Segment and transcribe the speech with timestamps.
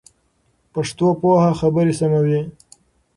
[0.73, 2.41] پښتو پوهه خبري سموي.